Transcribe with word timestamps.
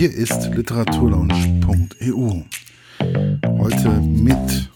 Hier 0.00 0.14
ist 0.14 0.46
literaturlaunch.eu. 0.54 2.44
Heute 3.58 3.90
mit 4.00 4.70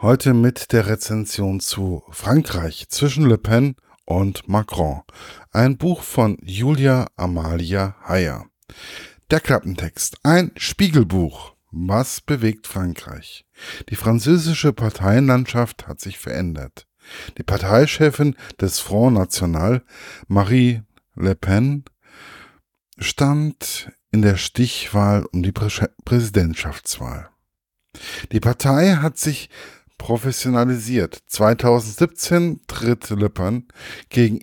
Heute 0.00 0.32
mit 0.32 0.72
der 0.72 0.86
Rezension 0.86 1.60
zu 1.60 2.04
Frankreich 2.08 2.88
zwischen 2.88 3.26
Le 3.26 3.36
Pen 3.36 3.76
und 4.06 4.48
Macron. 4.48 5.02
Ein 5.52 5.76
Buch 5.76 6.00
von 6.00 6.38
Julia 6.40 7.06
Amalia 7.16 7.96
Heyer. 8.02 8.46
Der 9.30 9.40
Klappentext. 9.40 10.16
Ein 10.22 10.52
Spiegelbuch. 10.56 11.52
Was 11.70 12.22
bewegt 12.22 12.66
Frankreich? 12.66 13.44
Die 13.90 13.96
französische 13.96 14.72
Parteienlandschaft 14.72 15.86
hat 15.86 16.00
sich 16.00 16.18
verändert. 16.18 16.86
Die 17.36 17.42
Parteichefin 17.42 18.36
des 18.60 18.80
Front 18.80 19.16
National, 19.16 19.82
Marie 20.28 20.82
Le 21.20 21.34
Pen, 21.34 21.84
stand 22.96 23.90
in 24.12 24.22
der 24.22 24.36
Stichwahl 24.36 25.26
um 25.32 25.42
die 25.42 25.50
Prä 25.50 25.68
Präsidentschaftswahl. 26.04 27.28
Die 28.30 28.38
Partei 28.38 28.94
hat 28.94 29.18
sich 29.18 29.50
professionalisiert. 29.98 31.18
2017 31.26 32.60
tritt 32.68 33.10
Le 33.10 33.30
Pen 33.30 33.66
gegen 34.10 34.40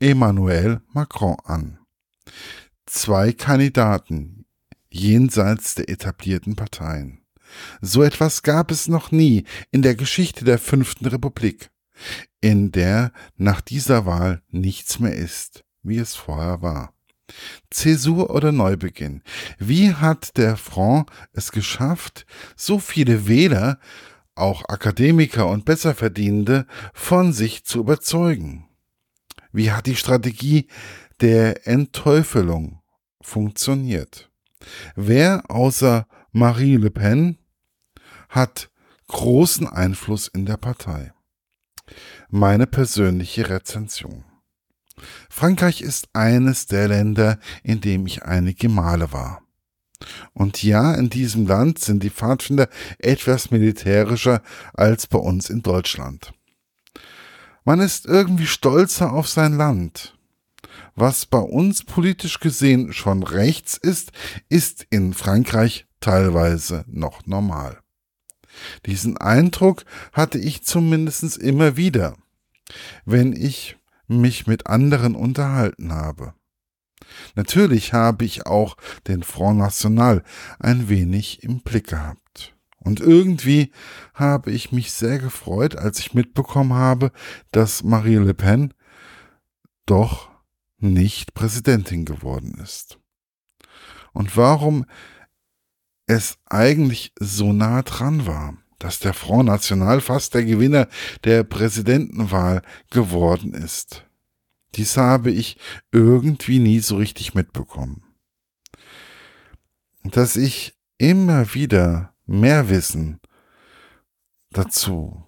Emmanuel 0.00 0.80
Macron 0.94 1.36
an. 1.44 1.78
Zwei 2.86 3.32
Kandidaten 3.32 4.46
jenseits 4.88 5.74
der 5.74 5.90
etablierten 5.90 6.56
Parteien. 6.56 7.20
So 7.82 8.02
etwas 8.02 8.42
gab 8.42 8.70
es 8.70 8.88
noch 8.88 9.10
nie 9.10 9.44
in 9.70 9.82
der 9.82 9.94
Geschichte 9.94 10.46
der 10.46 10.58
fünften 10.58 11.04
Republik, 11.04 11.70
in 12.40 12.72
der 12.72 13.12
nach 13.36 13.60
dieser 13.60 14.06
Wahl 14.06 14.42
nichts 14.48 15.00
mehr 15.00 15.14
ist, 15.14 15.64
wie 15.88 15.98
es 15.98 16.14
vorher 16.14 16.62
war. 16.62 16.92
Zäsur 17.70 18.30
oder 18.30 18.52
Neubeginn. 18.52 19.22
Wie 19.58 19.92
hat 19.92 20.36
der 20.36 20.56
Front 20.56 21.10
es 21.32 21.52
geschafft, 21.52 22.26
so 22.56 22.78
viele 22.78 23.28
Wähler 23.28 23.78
auch 24.34 24.64
Akademiker 24.68 25.46
und 25.46 25.64
Besserverdienende 25.64 26.66
von 26.94 27.32
sich 27.32 27.64
zu 27.64 27.80
überzeugen? 27.80 28.68
Wie 29.52 29.72
hat 29.72 29.86
die 29.86 29.96
Strategie 29.96 30.68
der 31.20 31.66
Entteufelung 31.66 32.80
funktioniert? 33.20 34.30
Wer 34.94 35.50
außer 35.50 36.06
Marie 36.32 36.76
Le 36.76 36.90
Pen 36.90 37.38
hat 38.28 38.70
großen 39.08 39.66
Einfluss 39.66 40.28
in 40.28 40.46
der 40.46 40.56
Partei? 40.56 41.12
Meine 42.28 42.66
persönliche 42.66 43.48
Rezension. 43.48 44.24
Frankreich 45.28 45.80
ist 45.82 46.08
eines 46.12 46.66
der 46.66 46.88
Länder, 46.88 47.38
in 47.62 47.80
dem 47.80 48.06
ich 48.06 48.24
einige 48.24 48.68
Male 48.68 49.12
war. 49.12 49.42
Und 50.32 50.62
ja, 50.62 50.94
in 50.94 51.10
diesem 51.10 51.46
Land 51.46 51.80
sind 51.80 52.02
die 52.02 52.10
Pfadfinder 52.10 52.68
etwas 52.98 53.50
militärischer 53.50 54.42
als 54.74 55.06
bei 55.06 55.18
uns 55.18 55.50
in 55.50 55.62
Deutschland. 55.62 56.32
Man 57.64 57.80
ist 57.80 58.06
irgendwie 58.06 58.46
stolzer 58.46 59.12
auf 59.12 59.28
sein 59.28 59.56
Land. 59.56 60.16
Was 60.94 61.26
bei 61.26 61.38
uns 61.38 61.84
politisch 61.84 62.40
gesehen 62.40 62.92
schon 62.92 63.22
rechts 63.22 63.76
ist, 63.76 64.12
ist 64.48 64.86
in 64.90 65.14
Frankreich 65.14 65.86
teilweise 66.00 66.84
noch 66.88 67.26
normal. 67.26 67.78
Diesen 68.86 69.16
Eindruck 69.16 69.84
hatte 70.12 70.38
ich 70.38 70.62
zumindest 70.64 71.36
immer 71.36 71.76
wieder, 71.76 72.16
wenn 73.04 73.32
ich 73.32 73.77
mich 74.08 74.46
mit 74.46 74.66
anderen 74.66 75.14
unterhalten 75.14 75.92
habe. 75.92 76.34
Natürlich 77.34 77.92
habe 77.92 78.24
ich 78.24 78.46
auch 78.46 78.76
den 79.06 79.22
Front 79.22 79.58
National 79.58 80.22
ein 80.58 80.88
wenig 80.88 81.42
im 81.42 81.60
Blick 81.60 81.88
gehabt. 81.88 82.54
Und 82.78 83.00
irgendwie 83.00 83.72
habe 84.14 84.50
ich 84.50 84.72
mich 84.72 84.92
sehr 84.92 85.18
gefreut, 85.18 85.76
als 85.76 85.98
ich 85.98 86.14
mitbekommen 86.14 86.74
habe, 86.74 87.12
dass 87.50 87.82
Marie 87.82 88.16
Le 88.16 88.34
Pen 88.34 88.72
doch 89.86 90.30
nicht 90.78 91.34
Präsidentin 91.34 92.04
geworden 92.04 92.58
ist. 92.62 92.98
Und 94.12 94.36
warum 94.36 94.86
es 96.06 96.38
eigentlich 96.46 97.12
so 97.20 97.52
nah 97.52 97.82
dran 97.82 98.26
war, 98.26 98.56
dass 98.78 98.98
der 98.98 99.14
Front 99.14 99.46
National 99.46 100.00
fast 100.00 100.34
der 100.34 100.44
Gewinner 100.44 100.88
der 101.24 101.44
Präsidentenwahl 101.44 102.62
geworden 102.90 103.54
ist. 103.54 104.04
Dies 104.74 104.96
habe 104.96 105.30
ich 105.30 105.58
irgendwie 105.92 106.58
nie 106.58 106.80
so 106.80 106.96
richtig 106.96 107.34
mitbekommen. 107.34 108.02
Dass 110.04 110.36
ich 110.36 110.76
immer 110.98 111.54
wieder 111.54 112.14
mehr 112.26 112.68
Wissen 112.68 113.20
dazu 114.50 115.24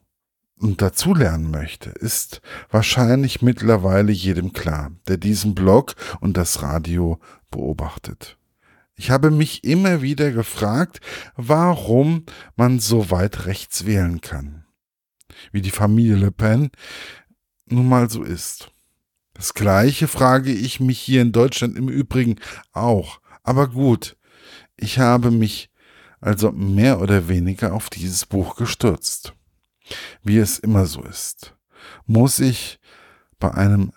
und 0.58 0.82
dazulernen 0.82 1.50
möchte, 1.50 1.90
ist 1.90 2.42
wahrscheinlich 2.70 3.40
mittlerweile 3.40 4.12
jedem 4.12 4.52
klar, 4.52 4.92
der 5.08 5.16
diesen 5.16 5.54
Blog 5.54 5.94
und 6.20 6.36
das 6.36 6.62
Radio 6.62 7.18
beobachtet. 7.50 8.39
Ich 9.00 9.10
habe 9.10 9.30
mich 9.30 9.64
immer 9.64 10.02
wieder 10.02 10.30
gefragt, 10.30 11.00
warum 11.34 12.26
man 12.54 12.80
so 12.80 13.10
weit 13.10 13.46
rechts 13.46 13.86
wählen 13.86 14.20
kann. 14.20 14.66
Wie 15.52 15.62
die 15.62 15.70
Familie 15.70 16.16
Le 16.16 16.30
Pen 16.30 16.70
nun 17.64 17.88
mal 17.88 18.10
so 18.10 18.22
ist. 18.22 18.70
Das 19.32 19.54
gleiche 19.54 20.06
frage 20.06 20.52
ich 20.52 20.80
mich 20.80 21.00
hier 21.00 21.22
in 21.22 21.32
Deutschland 21.32 21.78
im 21.78 21.88
Übrigen 21.88 22.36
auch. 22.72 23.22
Aber 23.42 23.68
gut, 23.68 24.18
ich 24.76 24.98
habe 24.98 25.30
mich 25.30 25.70
also 26.20 26.52
mehr 26.52 27.00
oder 27.00 27.26
weniger 27.26 27.72
auf 27.72 27.88
dieses 27.88 28.26
Buch 28.26 28.54
gestürzt. 28.56 29.32
Wie 30.22 30.36
es 30.36 30.58
immer 30.58 30.84
so 30.84 31.02
ist, 31.02 31.56
muss 32.04 32.38
ich 32.38 32.78
bei 33.38 33.50
einem 33.50 33.92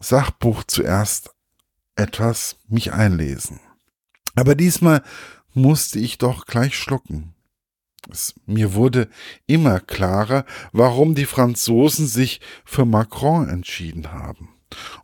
Sachbuch 0.00 0.64
zuerst 0.64 1.30
etwas 1.96 2.58
mich 2.68 2.92
einlesen. 2.92 3.58
Aber 4.34 4.54
diesmal 4.54 5.02
musste 5.52 5.98
ich 5.98 6.18
doch 6.18 6.46
gleich 6.46 6.76
schlucken. 6.76 7.34
Es, 8.10 8.34
mir 8.46 8.74
wurde 8.74 9.08
immer 9.46 9.80
klarer, 9.80 10.44
warum 10.72 11.14
die 11.14 11.24
Franzosen 11.24 12.06
sich 12.06 12.40
für 12.64 12.84
Macron 12.84 13.48
entschieden 13.48 14.12
haben. 14.12 14.50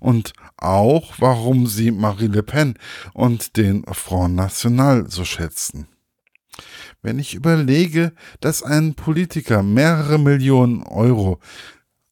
Und 0.01 0.33
auch, 0.57 1.15
warum 1.19 1.67
sie 1.67 1.93
Marie 1.93 2.27
Le 2.27 2.43
Pen 2.43 2.75
und 3.15 3.57
den 3.57 3.85
Front 3.93 4.35
National 4.35 5.09
so 5.09 5.25
schätzen. 5.25 5.87
Wenn 7.03 7.19
ich 7.19 7.35
überlege, 7.35 8.13
dass 8.41 8.63
ein 8.63 8.95
Politiker 8.95 9.63
mehrere 9.63 10.19
Millionen 10.19 10.83
Euro 10.83 11.39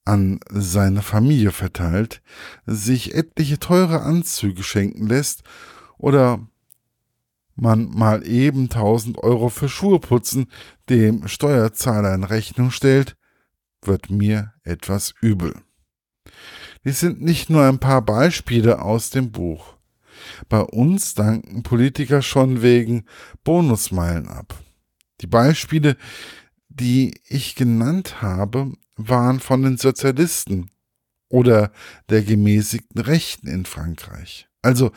an 0.05 0.41
seine 0.49 1.03
Familie 1.03 1.51
verteilt, 1.51 2.23
sich 2.65 3.15
etliche 3.15 3.59
teure 3.59 4.01
Anzüge 4.01 4.63
schenken 4.63 5.07
lässt 5.07 5.43
oder 5.99 6.41
man 7.61 7.91
mal 7.91 8.27
eben 8.27 8.65
1000 8.65 9.19
Euro 9.19 9.49
für 9.49 9.69
Schuhe 9.69 9.99
putzen 9.99 10.47
dem 10.89 11.27
Steuerzahler 11.29 12.15
in 12.15 12.25
Rechnung 12.25 12.71
stellt, 12.71 13.17
wird 13.83 14.11
mir 14.11 14.55
etwas 14.63 15.15
übel. 15.21 15.55
Dies 16.85 17.01
sind 17.01 17.21
nicht 17.21 17.51
nur 17.51 17.65
ein 17.65 17.79
paar 17.79 18.03
Beispiele 18.03 18.81
aus 18.81 19.11
dem 19.11 19.33
Buch. 19.33 19.75
Bei 20.49 20.61
uns 20.61 21.15
danken 21.15 21.63
Politiker 21.63 22.23
schon 22.23 22.63
wegen 22.63 23.05
Bonusmeilen 23.45 24.29
ab. 24.29 24.55
Die 25.21 25.27
Beispiele, 25.27 25.97
die 26.69 27.21
ich 27.25 27.57
genannt 27.57 28.23
habe, 28.23 28.73
waren 28.97 29.41
von 29.41 29.63
den 29.63 29.77
Sozialisten 29.77 30.71
oder 31.29 31.73
der 32.09 32.23
gemäßigten 32.23 33.01
Rechten 33.01 33.49
in 33.49 33.65
Frankreich. 33.65 34.49
Also 34.63 34.93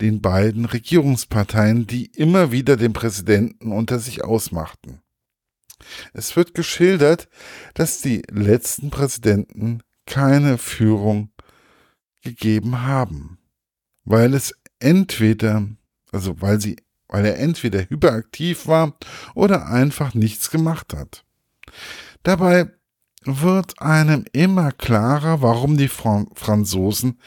den 0.00 0.20
beiden 0.20 0.64
Regierungsparteien, 0.64 1.86
die 1.86 2.06
immer 2.06 2.52
wieder 2.52 2.76
den 2.76 2.92
Präsidenten 2.92 3.72
unter 3.72 3.98
sich 3.98 4.24
ausmachten. 4.24 5.00
Es 6.12 6.36
wird 6.36 6.54
geschildert, 6.54 7.28
dass 7.74 8.00
die 8.00 8.22
letzten 8.30 8.90
Präsidenten 8.90 9.82
keine 10.06 10.58
Führung 10.58 11.30
gegeben 12.22 12.82
haben, 12.82 13.38
weil 14.04 14.34
es 14.34 14.54
entweder, 14.78 15.66
also 16.12 16.40
weil 16.40 16.60
sie, 16.60 16.76
weil 17.08 17.24
er 17.24 17.38
entweder 17.38 17.88
hyperaktiv 17.88 18.66
war 18.66 18.96
oder 19.34 19.66
einfach 19.68 20.14
nichts 20.14 20.50
gemacht 20.50 20.94
hat. 20.94 21.24
Dabei 22.22 22.70
wird 23.22 23.80
einem 23.80 24.24
immer 24.32 24.72
klarer, 24.72 25.42
warum 25.42 25.76
die 25.76 25.88
Franzosen 25.88 27.20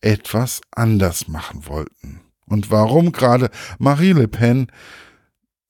etwas 0.00 0.60
anders 0.70 1.28
machen 1.28 1.66
wollten. 1.66 2.20
Und 2.46 2.70
warum 2.70 3.12
gerade 3.12 3.50
Marie 3.78 4.12
Le 4.12 4.28
Pen, 4.28 4.70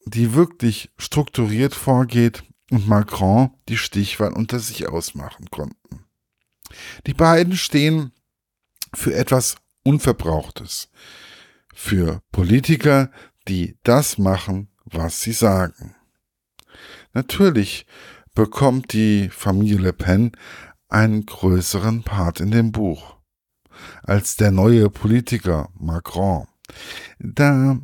die 0.04 0.34
wirklich 0.34 0.90
strukturiert 0.96 1.75
vorgeht, 1.75 2.44
und 2.70 2.86
Macron 2.86 3.50
die 3.69 3.78
Stichwahl 3.78 4.32
unter 4.32 4.58
sich 4.58 4.88
ausmachen 4.88 5.46
konnten. 5.50 6.04
Die 7.06 7.14
beiden 7.14 7.56
stehen 7.56 8.12
für 8.94 9.14
etwas 9.14 9.56
Unverbrauchtes 9.84 10.90
für 11.75 12.22
Politiker, 12.32 13.10
die 13.46 13.78
das 13.84 14.19
machen, 14.19 14.69
was 14.84 15.20
sie 15.20 15.32
sagen. 15.32 15.94
Natürlich 17.12 17.86
bekommt 18.38 18.93
die 18.93 19.31
Familie 19.31 19.79
Le 19.79 19.93
Pen 19.93 20.31
einen 20.88 21.26
größeren 21.26 22.05
Part 22.05 22.38
in 22.38 22.52
dem 22.52 22.70
Buch 22.70 23.17
als 24.05 24.37
der 24.37 24.52
neue 24.52 24.90
Politiker 24.90 25.70
Macron, 25.76 26.46
da 27.19 27.81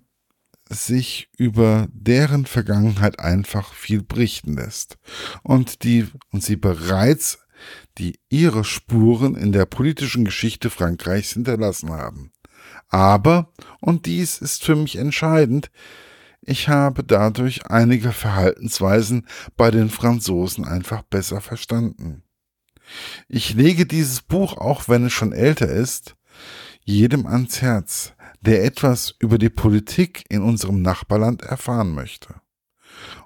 sich 0.70 1.28
über 1.36 1.88
deren 1.92 2.46
Vergangenheit 2.46 3.18
einfach 3.18 3.74
viel 3.74 4.04
berichten 4.04 4.54
lässt 4.54 4.96
und 5.42 5.82
die 5.82 6.06
und 6.30 6.44
sie 6.44 6.54
bereits 6.54 7.40
die 7.98 8.20
ihre 8.28 8.62
Spuren 8.62 9.34
in 9.34 9.50
der 9.50 9.66
politischen 9.66 10.24
Geschichte 10.24 10.70
Frankreichs 10.70 11.32
hinterlassen 11.32 11.90
haben. 11.90 12.30
Aber, 12.88 13.52
und 13.80 14.06
dies 14.06 14.38
ist 14.38 14.62
für 14.62 14.76
mich 14.76 14.94
entscheidend, 14.94 15.72
ich 16.46 16.68
habe 16.68 17.04
dadurch 17.04 17.66
einige 17.66 18.12
Verhaltensweisen 18.12 19.26
bei 19.56 19.70
den 19.70 19.90
Franzosen 19.90 20.64
einfach 20.64 21.02
besser 21.02 21.40
verstanden. 21.40 22.22
Ich 23.28 23.54
lege 23.54 23.86
dieses 23.86 24.22
Buch, 24.22 24.56
auch 24.58 24.88
wenn 24.88 25.06
es 25.06 25.12
schon 25.12 25.32
älter 25.32 25.68
ist, 25.68 26.16
jedem 26.84 27.26
ans 27.26 27.62
Herz, 27.62 28.12
der 28.40 28.64
etwas 28.64 29.14
über 29.18 29.38
die 29.38 29.50
Politik 29.50 30.24
in 30.28 30.42
unserem 30.42 30.82
Nachbarland 30.82 31.42
erfahren 31.42 31.94
möchte 31.94 32.34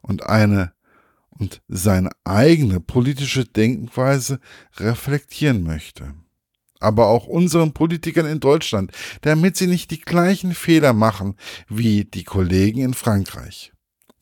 und 0.01 0.25
eine 0.27 0.73
und 1.31 1.63
seine 1.69 2.11
eigene 2.25 2.81
politische 2.81 3.45
Denkweise 3.45 4.41
reflektieren 4.77 5.63
möchte. 5.63 6.15
Aber 6.81 7.09
auch 7.09 7.27
unseren 7.27 7.73
Politikern 7.73 8.27
in 8.27 8.41
Deutschland, 8.41 8.93
damit 9.23 9.57
sie 9.57 9.67
nicht 9.67 9.91
die 9.91 10.01
gleichen 10.01 10.55
Fehler 10.55 10.93
machen 10.93 11.35
wie 11.69 12.05
die 12.05 12.25
Kollegen 12.25 12.81
in 12.81 12.95
Frankreich. 12.95 13.73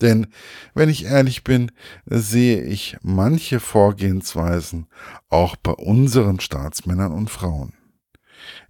Denn, 0.00 0.26
wenn 0.74 0.88
ich 0.88 1.04
ehrlich 1.04 1.42
bin, 1.42 1.72
sehe 2.04 2.62
ich 2.62 2.98
manche 3.02 3.60
Vorgehensweisen 3.60 4.88
auch 5.28 5.56
bei 5.56 5.72
unseren 5.72 6.40
Staatsmännern 6.40 7.12
und 7.12 7.30
Frauen. 7.30 7.72